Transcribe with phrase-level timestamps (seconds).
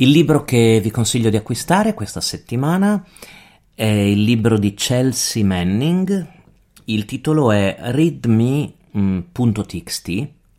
[0.00, 3.04] Il libro che vi consiglio di acquistare questa settimana
[3.74, 6.26] è il libro di Chelsea Manning.
[6.84, 8.68] Il titolo è readme.txt,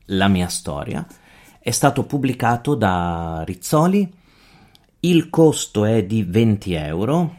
[0.05, 1.07] la mia storia.
[1.59, 4.07] È stato pubblicato da Rizzoli.
[4.99, 7.35] Il costo è di 20 euro.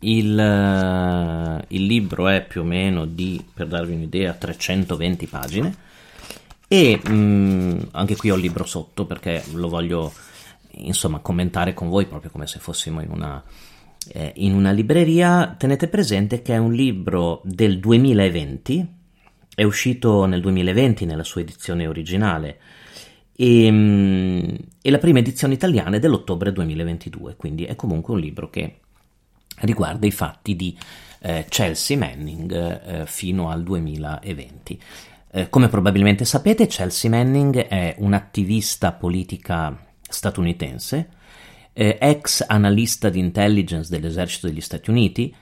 [0.00, 5.76] Il, uh, il libro è più o meno di, per darvi un'idea, 320 pagine.
[6.68, 10.12] E um, anche qui ho il libro sotto perché lo voglio
[10.76, 13.42] insomma commentare con voi proprio come se fossimo in una,
[14.12, 18.94] eh, in una libreria, tenete presente che è un libro del 2020,
[19.54, 22.58] è uscito nel 2020 nella sua edizione originale
[23.34, 28.50] e, mm, e la prima edizione italiana è dell'ottobre 2022, quindi è comunque un libro
[28.50, 28.80] che
[29.60, 30.76] riguarda i fatti di
[31.20, 34.80] eh, Chelsea Manning eh, fino al 2020.
[35.30, 41.08] Eh, come probabilmente sapete, Chelsea Manning è un'attivista politica statunitense,
[41.72, 45.34] eh, ex analista di intelligence dell'esercito degli Stati Uniti,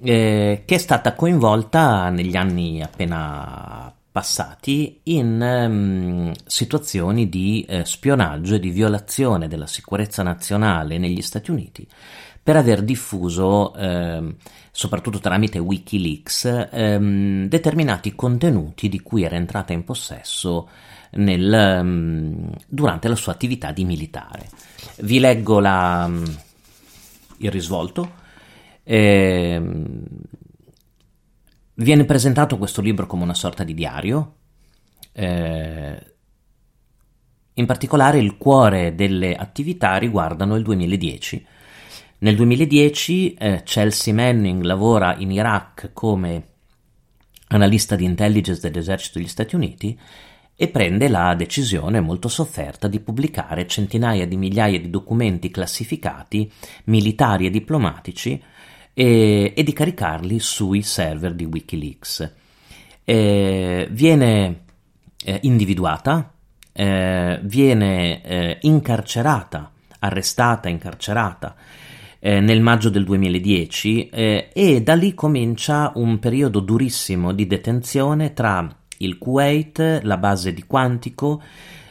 [0.00, 8.56] eh, che è stata coinvolta negli anni appena passati in um, situazioni di eh, spionaggio
[8.56, 11.86] e di violazione della sicurezza nazionale negli Stati Uniti
[12.42, 14.34] per aver diffuso, eh,
[14.72, 20.68] soprattutto tramite Wikileaks, ehm, determinati contenuti di cui era entrata in possesso
[21.12, 24.48] nel, um, durante la sua attività di militare.
[25.00, 26.38] Vi leggo la, um,
[27.38, 28.26] il risvolto.
[28.82, 29.62] Eh,
[31.74, 34.34] viene presentato questo libro come una sorta di diario.
[35.12, 36.12] Eh,
[37.54, 41.46] in particolare il cuore delle attività riguardano il 2010.
[42.20, 46.46] Nel 2010 eh, Chelsea Manning lavora in Iraq come
[47.48, 49.98] analista di intelligence dell'esercito degli Stati Uniti
[50.60, 56.50] e prende la decisione molto sofferta di pubblicare centinaia di migliaia di documenti classificati,
[56.86, 58.42] militari e diplomatici,
[58.92, 62.34] e, e di caricarli sui server di Wikileaks.
[63.04, 64.62] Eh, viene
[65.24, 66.32] eh, individuata,
[66.72, 71.54] eh, viene eh, incarcerata, arrestata, incarcerata
[72.18, 78.32] eh, nel maggio del 2010 eh, e da lì comincia un periodo durissimo di detenzione
[78.32, 81.42] tra il Kuwait, la base di Quantico,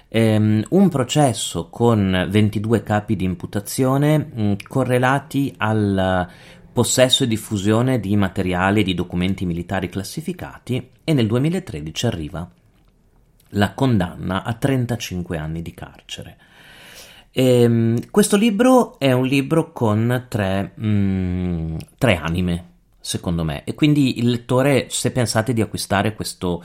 [0.07, 6.27] ehm, un processo con 22 capi di imputazione mh, mm, correlati al
[6.71, 12.47] possesso e diffusione di materiali e di documenti militari classificati e nel 2013 arriva
[13.51, 16.37] la condanna a 35 anni di carcere.
[17.31, 22.66] Ehm, questo libro è un libro con tre, mh, mm, tre anime,
[23.07, 26.63] secondo me, e quindi il lettore, se pensate di acquistare questo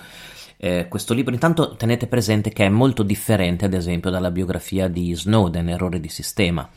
[0.65, 1.35] eh, questo libro.
[1.35, 6.09] Intanto tenete presente che è molto differente, ad esempio, dalla biografia di Snowden, Errore di
[6.09, 6.69] sistema.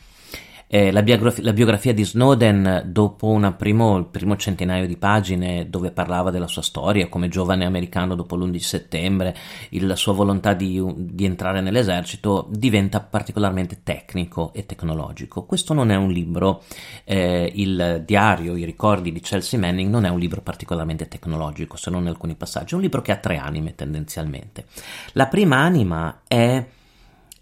[0.68, 5.92] Eh, la, biografia, la, biografia, di Snowden, dopo primo, il primo centinaio di pagine dove
[5.92, 9.36] parlava della sua storia come giovane americano dopo l'11 settembre,
[9.70, 15.44] la sua volontà di, di, entrare nell'esercito, diventa particolarmente tecnico e tecnologico.
[15.44, 16.64] Questo non è un libro,
[17.04, 21.90] eh, il diario, i ricordi di Chelsea Manning non è un libro particolarmente tecnologico, se
[21.90, 24.64] non in alcuni passaggi, è un libro che ha tre anime tendenzialmente.
[25.12, 26.64] La prima anima è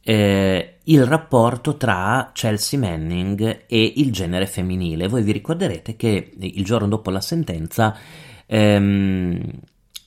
[0.04, 5.08] eh, il rapporto tra Chelsea Manning e il genere femminile.
[5.08, 7.96] Voi vi ricorderete che il giorno dopo la sentenza
[8.46, 9.40] ehm,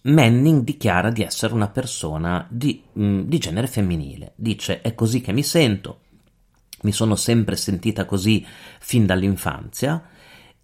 [0.03, 4.33] Manning dichiara di essere una persona di, mh, mm, di genere femminile.
[4.35, 6.01] Dice è così che mi sento,
[6.83, 8.45] mi sono sempre sentita così
[8.79, 10.09] fin dall'infanzia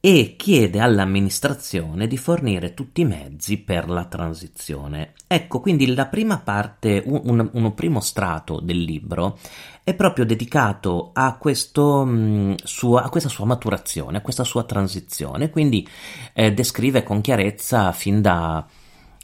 [0.06, 5.14] e chiede all'amministrazione di fornire tutti i mezzi per la transizione.
[5.28, 9.40] Ecco, quindi la prima parte, un, un, un primo strato del libro
[9.82, 14.64] è proprio dedicato a, questo, mh, mm, sua, a, questa sua maturazione, a questa sua
[14.64, 15.88] transizione, quindi
[16.34, 18.68] eh, descrive con chiarezza fin da,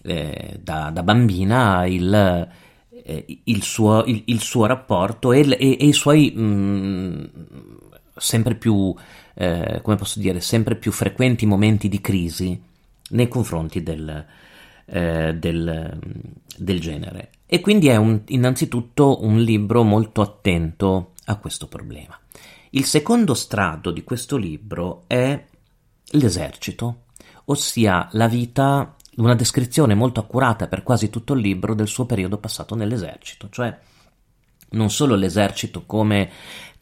[0.01, 2.47] eh, da, da bambina il,
[3.03, 7.23] eh, il, suo, il, il, suo, rapporto e, e, e i suoi mh, mm,
[8.19, 8.95] sempre più
[9.41, 12.61] eh, come posso dire, sempre più frequenti momenti di crisi
[13.11, 14.25] nei confronti del,
[14.85, 15.99] eh, del,
[16.57, 17.29] del genere.
[17.45, 22.19] E quindi è un, innanzitutto un libro molto attento a questo problema.
[22.71, 25.41] Il secondo strato di questo libro è
[26.11, 27.03] l'esercito,
[27.45, 32.37] ossia la vita, una descrizione molto accurata per quasi tutto il libro del suo periodo
[32.37, 33.75] passato nell'esercito, cioè
[34.71, 36.29] non solo l'esercito come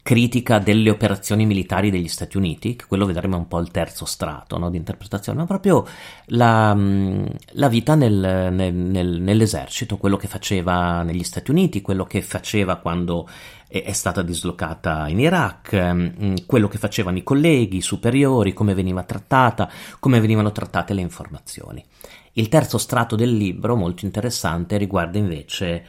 [0.08, 4.56] critica delle operazioni militari degli Stati Uniti, che quello vedremo un po' il terzo strato
[4.56, 5.86] no, di interpretazione, ma proprio
[6.28, 12.04] la, mm, la vita nel, nel, nel, nell'esercito, quello che faceva negli Stati Uniti, quello
[12.04, 13.28] che faceva quando
[13.68, 19.02] è stata dislocata in Iraq, mm, quello che facevano i colleghi, i superiori, come veniva
[19.02, 19.70] trattata,
[20.00, 21.84] come venivano trattate le informazioni.
[22.32, 25.84] Il terzo strato del libro, molto interessante, riguarda invece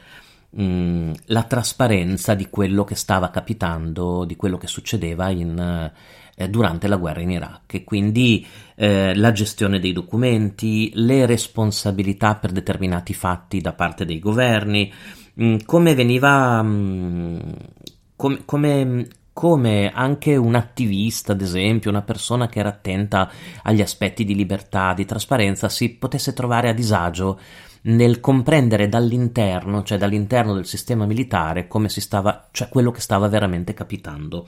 [0.58, 5.92] mm, la trasparenza di quello che stava capitando, di quello che succedeva in,
[6.34, 7.74] eh, durante la guerra in Iraq.
[7.74, 14.18] E quindi eh, la gestione dei documenti, le responsabilità per determinati fatti da parte dei
[14.18, 14.92] governi,
[15.34, 16.62] mh, mm, come veniva...
[16.62, 17.38] Mh, mm,
[18.16, 23.30] come, come, come anche un attivista, ad esempio, una persona che era attenta
[23.62, 27.40] agli aspetti di libertà, di trasparenza, si potesse trovare a disagio
[27.82, 33.28] nel comprendere dall'interno, cioè dall'interno del sistema militare, come si stava, cioè quello che stava
[33.28, 34.46] veramente capitando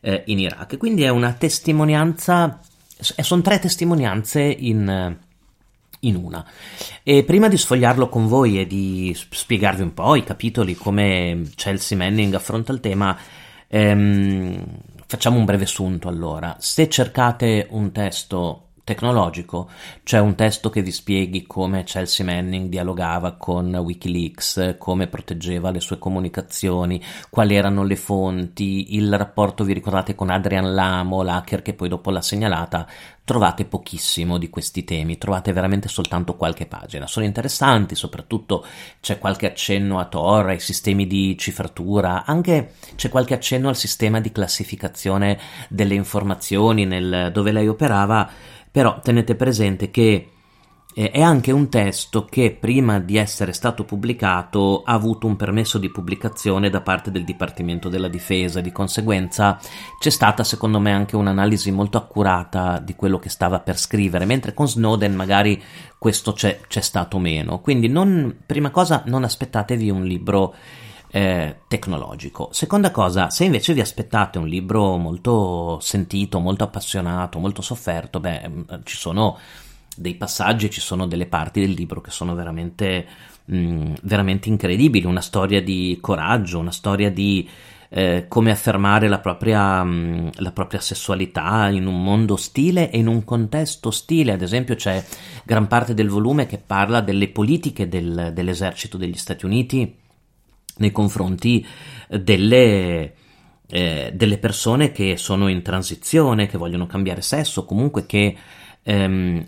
[0.00, 0.76] eh, in Iraq.
[0.76, 2.60] Quindi è una testimonianza,
[2.98, 5.16] sono tre testimonianze in,
[6.00, 6.44] in una.
[7.02, 11.96] E prima di sfogliarlo con voi e di spiegarvi un po' i capitoli, come Chelsea
[11.96, 13.16] Manning affronta il tema,
[13.68, 14.64] ehm,
[15.06, 16.56] facciamo un breve sunto allora.
[16.58, 19.68] Se cercate un testo tecnologico.
[20.02, 25.80] C'è un testo che vi spieghi come Chelsea Manning dialogava con Wikileaks, come proteggeva le
[25.80, 31.74] sue comunicazioni, quali erano le fonti, il rapporto, vi ricordate, con Adrian Lamo, l'hacker che
[31.74, 32.86] poi dopo l'ha segnalata.
[33.24, 37.06] Trovate pochissimo di questi temi, trovate veramente soltanto qualche pagina.
[37.06, 38.66] Sono interessanti, soprattutto
[39.00, 44.20] c'è qualche accenno a Tor, ai sistemi di cifratura, anche c'è qualche accenno al sistema
[44.20, 45.38] di classificazione
[45.68, 48.28] delle informazioni nel, dove lei operava
[48.72, 50.30] però tenete presente che
[50.94, 55.78] eh, è anche un testo che prima di essere stato pubblicato ha avuto un permesso
[55.78, 59.58] di pubblicazione da parte del Dipartimento della Difesa, di conseguenza
[59.98, 64.54] c'è stata secondo me anche un'analisi molto accurata di quello che stava per scrivere, mentre
[64.54, 65.62] con Snowden magari
[65.98, 67.60] questo c'è, c'è stato meno.
[67.60, 70.54] Quindi non, prima cosa non aspettatevi un libro
[71.14, 72.48] eh, tecnologico.
[72.52, 78.48] Seconda cosa, se invece vi aspettate un libro molto sentito, molto appassionato, molto sofferto, beh,
[78.48, 79.38] mm, ci sono
[79.94, 83.06] dei passaggi, ci sono delle parti del libro che sono veramente,
[83.44, 87.46] mh, mm, veramente incredibili, una storia di coraggio, una storia di
[87.90, 92.96] eh, come affermare la propria, mh, mm, la propria, sessualità in un mondo ostile e
[92.96, 94.32] in un contesto ostile.
[94.32, 95.04] Ad esempio, c'è
[95.44, 100.00] gran parte del volume che parla delle politiche del, dell'esercito degli Stati Uniti
[100.78, 101.66] nei confronti
[102.08, 103.14] delle,
[103.66, 108.36] eh, delle persone che sono in transizione, che vogliono cambiare sesso, comunque che
[108.82, 109.46] ehm,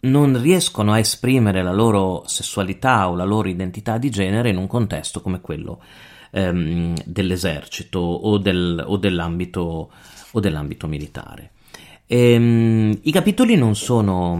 [0.00, 4.66] non riescono a esprimere la loro sessualità o la loro identità di genere in un
[4.66, 5.82] contesto come quello
[6.30, 9.90] ehm, dell'esercito o, del, o, dell'ambito,
[10.32, 11.52] o dell'ambito militare.
[12.06, 14.36] E, um, I capitoli non sono,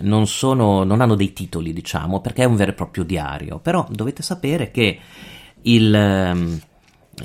[0.00, 3.86] non sono, non hanno dei titoli, diciamo, perché è un vero e proprio diario, però
[3.90, 4.98] dovete sapere che
[5.62, 6.60] il, um,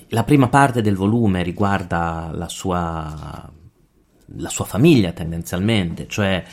[0.10, 3.52] la prima parte del volume riguarda la sua,
[4.38, 6.44] la sua famiglia tendenzialmente, cioè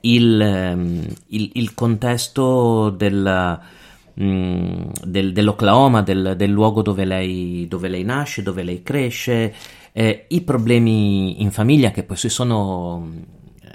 [0.00, 3.60] il, um, il, il contesto del,
[4.18, 9.54] del, dell'Oklahoma, del, del luogo dove lei, dove lei nasce, dove lei cresce,
[9.92, 13.08] eh, I problemi in famiglia che poi si sono,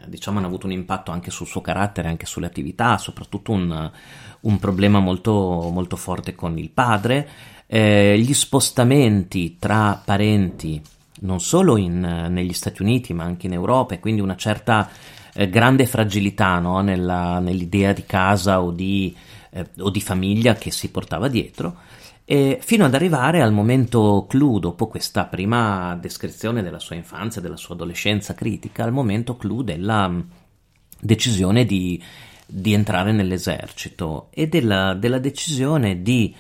[0.05, 3.91] diciamo, hanno avuto un impatto anche sul suo carattere, anche sulle attività, soprattutto un,
[4.41, 7.27] un problema molto, molto forte con il padre,
[7.65, 10.81] eh, gli spostamenti tra parenti,
[11.21, 14.89] non solo in, negli Stati Uniti ma anche in Europa, e quindi una certa
[15.33, 16.81] eh, grande fragilità no?
[16.81, 19.15] Nella, nell'idea di casa o di,
[19.53, 21.77] eh, o di famiglia che si portava dietro
[22.25, 27.57] e fino ad arrivare al momento clou, dopo questa prima descrizione della sua infanzia, della
[27.57, 30.19] sua adolescenza critica, al momento clou della mm,
[31.01, 32.01] decisione di,
[32.45, 36.33] di entrare nell'esercito e della, della, decisione di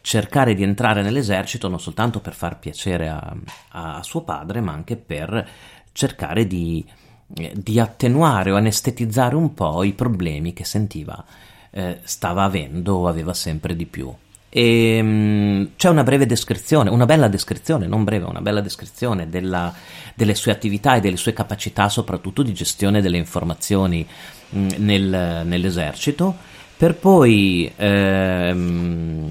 [0.00, 3.36] cercare di entrare nell'esercito non soltanto per far piacere a,
[3.68, 5.48] a suo padre, ma anche per
[5.92, 6.84] cercare di,
[7.26, 11.24] di attenuare o anestetizzare un po' i problemi che sentiva
[11.70, 14.12] eh, stava avendo o aveva sempre di più.
[14.52, 19.72] E, um, c'è una breve descrizione, una bella descrizione, non breve, una bella descrizione della,
[20.14, 24.04] delle sue attività e delle sue capacità, soprattutto di gestione delle informazioni
[24.50, 26.36] mh, mm, nel, nell'esercito,
[26.76, 29.30] per poi, ehm,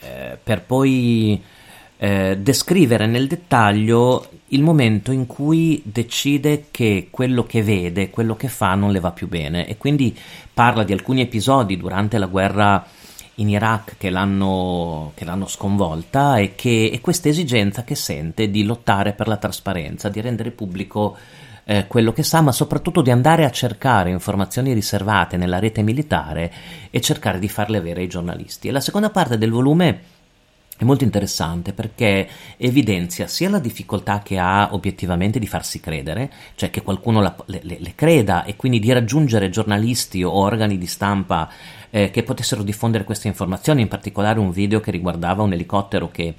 [0.00, 1.42] eh, per poi
[1.96, 8.48] eh, descrivere nel dettaglio il momento in cui decide che quello che vede, quello che
[8.48, 10.16] fa non le va più bene e quindi
[10.52, 12.86] parla di alcuni episodi durante la guerra
[13.34, 18.64] in Iraq che l'hanno, che l'hanno sconvolta e, che, e questa esigenza che sente di
[18.64, 21.16] lottare per la trasparenza, di rendere pubblico
[21.64, 26.52] eh, quello che sa, ma soprattutto di andare a cercare informazioni riservate nella rete militare
[26.90, 28.68] e cercare di farle avere ai giornalisti.
[28.68, 30.00] E la seconda parte del volume
[30.78, 36.70] è molto interessante perché evidenzia sia la difficoltà che ha obiettivamente di farsi credere, cioè
[36.70, 41.50] che qualcuno la, le, le, creda e quindi di raggiungere giornalisti o organi di stampa
[41.90, 46.34] eh, che potessero diffondere queste informazioni, in particolare un video che riguardava un elicottero che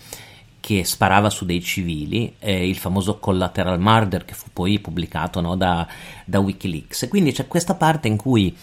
[0.62, 5.56] che sparava su dei civili, eh, il famoso collateral murder che fu poi pubblicato no,
[5.56, 5.88] da,
[6.26, 7.08] da Wikileaks.
[7.10, 8.54] Quindi c'è questa parte in cui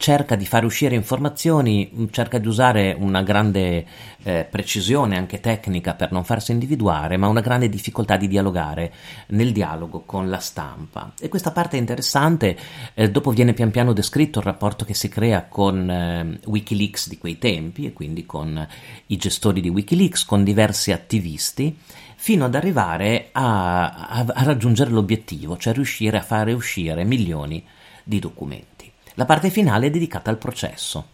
[0.00, 3.84] cerca di fare uscire informazioni, mm, cerca di usare una grande
[4.22, 8.94] eh, precisione anche tecnica per non farsi individuare, ma una grande difficoltà di dialogare
[9.28, 11.12] nel dialogo con la stampa.
[11.20, 12.56] E questa parte è interessante,
[12.94, 17.18] eh, dopo viene pian piano descritto il rapporto che si crea con eh, Wikileaks di
[17.18, 18.66] quei tempi e quindi con
[19.08, 21.76] i gestori di Wikileaks, con diversi attivisti
[22.16, 27.62] fino ad arrivare a, a, a, raggiungere l'obiettivo, cioè riuscire a fare uscire milioni
[28.02, 28.79] di documenti.
[29.14, 31.04] La parte finale è dedicata al processo,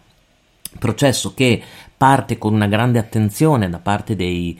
[0.78, 1.62] processo che
[1.96, 4.58] parte con una grande attenzione da parte dei,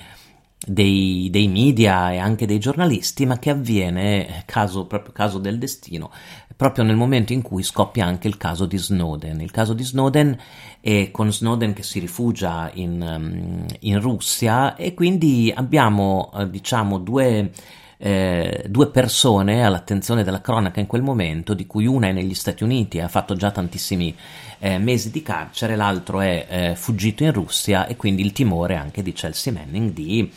[0.67, 6.11] dei, dei, media e anche dei giornalisti, ma che avviene, caso, proprio caso del destino,
[6.57, 9.41] proprio nel momento in cui scoppia anche il caso di Snowden.
[9.41, 10.37] Il caso di Snowden
[10.81, 17.51] è con Snowden che si rifugia in, in Russia e quindi abbiamo, eh, diciamo, due
[17.99, 22.63] eh, due persone all'attenzione della cronaca in quel momento, di cui una è negli Stati
[22.63, 24.15] Uniti e ha fatto già tantissimi
[24.59, 29.03] eh, mesi di carcere, l'altro è eh, fuggito in Russia e quindi il timore anche
[29.03, 30.31] di Chelsea Manning di,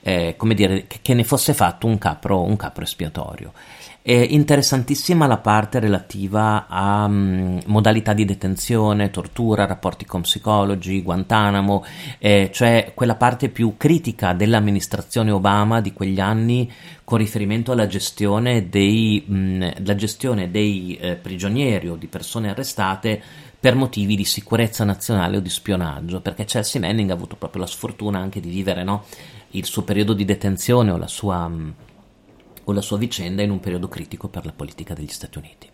[0.00, 3.52] eh, come dire, che, ne fosse fatto un capro, un capro espiatorio.
[4.06, 11.84] È interessantissima la parte relativa a um, modalità di detenzione, tortura, rapporti con psicologi, Guantanamo,
[12.18, 16.70] eh, cioè quella parte più critica dell'amministrazione Obama di quegli anni
[17.02, 23.20] con riferimento alla gestione dei, mh, gestione dei eh, prigionieri o di persone arrestate
[23.58, 27.66] per motivi di sicurezza nazionale o di spionaggio, perché Chelsea Manning ha avuto proprio la
[27.66, 29.02] sfortuna anche di vivere no,
[29.50, 31.48] il suo periodo di detenzione o la sua...
[31.48, 31.74] Mh,
[32.68, 35.68] o la sua vicenda in un periodo critico per la politica degli Stati Uniti.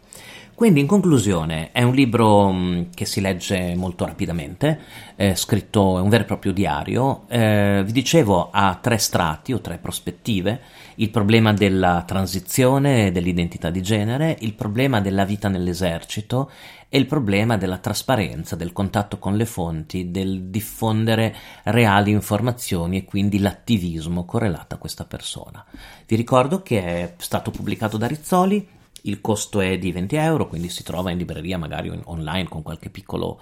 [0.54, 4.78] Quindi, in conclusione, è un libro mm, che si legge molto rapidamente,
[5.16, 7.24] è scritto, è un vero e proprio diario.
[7.28, 10.60] Eh, vi dicevo, ha tre strati o tre prospettive:
[10.96, 16.50] il problema della transizione dell'identità di genere, il problema della vita nell'esercito
[16.88, 21.34] e il problema della trasparenza, del contatto con le fonti, del diffondere
[21.64, 25.64] reali informazioni e quindi l'attivismo correlato a questa persona.
[26.06, 28.68] Vi ricordo che è stato pubblicato da Rizzoli,
[29.04, 32.90] il costo è di 20 euro, quindi si trova in libreria magari online con qualche
[32.90, 33.40] piccolo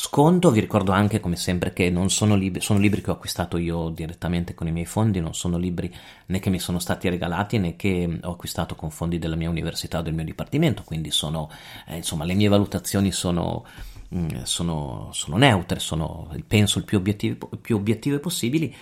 [0.00, 0.52] sconto.
[0.52, 3.88] Vi ricordo anche, come sempre, che non sono libri, sono libri che ho acquistato io
[3.88, 5.92] direttamente con i miei fondi, non sono libri
[6.26, 9.98] né che mi sono stati regalati né che ho acquistato con fondi della mia università
[9.98, 11.50] o del mio dipartimento, quindi sono,
[11.88, 13.66] eh, insomma, le mie valutazioni sono,
[14.14, 18.72] mm, sono, sono neutre, sono, penso, il più obiettive, più obiettive possibili.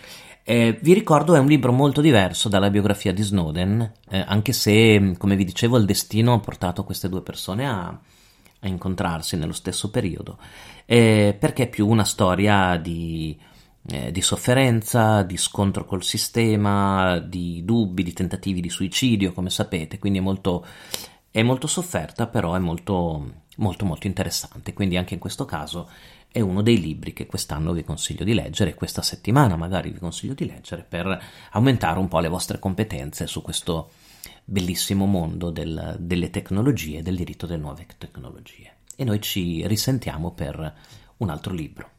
[0.43, 5.15] Eh, vi ricordo è un libro molto diverso dalla biografia di Snowden, eh, anche se,
[5.17, 7.99] come vi dicevo, il destino ha portato queste due persone a,
[8.61, 10.39] a incontrarsi nello stesso periodo
[10.87, 13.39] eh, perché è più una storia di,
[13.91, 19.99] eh, di, sofferenza, di scontro col sistema, di dubbi, di tentativi di suicidio, come sapete,
[19.99, 20.65] quindi è molto,
[21.31, 24.73] è molto sofferta, però è molto, molto, molto interessante.
[24.73, 25.91] Quindi anche in questo caso
[26.31, 30.35] è uno dei libri che quest'anno vi consiglio di leggere, questa settimana magari vi consiglio
[30.35, 31.21] di leggere per
[31.53, 33.91] aumentare un po' le vostre competenze su questo
[34.49, 40.75] bellissimo mondo del, delle tecnologie, del diritto delle nuove tecnologie e noi ci risentiamo per
[41.19, 41.91] un altro libro.